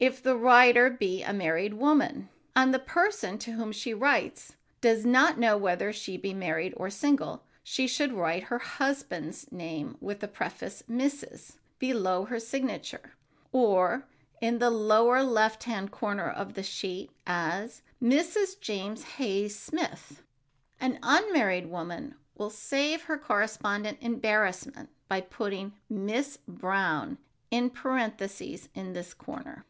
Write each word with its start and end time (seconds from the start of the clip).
If 0.00 0.22
the 0.22 0.36
writer 0.36 0.90
be 0.90 1.24
a 1.24 1.32
married 1.32 1.74
woman, 1.74 2.28
and 2.54 2.72
the 2.72 2.78
person 2.78 3.36
to 3.38 3.54
whom 3.54 3.72
she 3.72 3.92
writes 3.92 4.54
does 4.80 5.04
not 5.04 5.40
know 5.40 5.56
whether 5.56 5.92
she 5.92 6.16
be 6.16 6.32
married 6.32 6.72
or 6.76 6.88
single, 6.88 7.42
she 7.64 7.88
should 7.88 8.12
write 8.12 8.44
her 8.44 8.60
husband's 8.60 9.50
name 9.50 9.96
with 10.00 10.20
the 10.20 10.28
preface 10.28 10.84
"Mrs." 10.88 11.56
below 11.80 12.26
her 12.26 12.38
signature, 12.38 13.14
or 13.50 14.06
in 14.40 14.60
the 14.60 14.70
lower 14.70 15.24
left 15.24 15.64
hand 15.64 15.90
corner 15.90 16.30
of 16.30 16.54
the 16.54 16.62
sheet, 16.62 17.10
as 17.26 17.82
("Mrs. 18.00 18.60
James 18.60 19.02
Hayes 19.16 19.58
Smith"). 19.58 20.22
An 20.80 21.00
unmarried 21.02 21.66
woman 21.66 22.14
will 22.36 22.50
save 22.50 23.02
her 23.02 23.18
correspondent 23.18 23.98
embarrassment 24.00 24.90
by 25.08 25.20
putting 25.20 25.72
"Miss 25.90 26.38
Brown" 26.46 27.18
in 27.50 27.68
parentheses 27.70 28.68
in 28.76 28.92
this 28.92 29.12
corner. 29.12 29.64